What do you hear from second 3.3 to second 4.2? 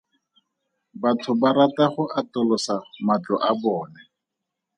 a bone.